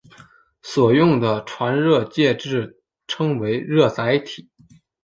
[0.63, 4.49] 所用的传热介质称为热载体。